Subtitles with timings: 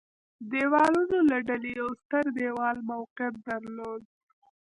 [0.51, 4.01] دېوالونو له ډلې یو ستر دېوال موقعیت درلود.